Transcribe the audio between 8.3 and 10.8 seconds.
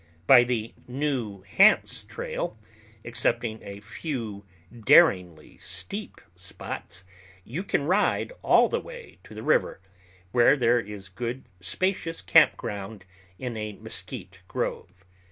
all the way to the river, where there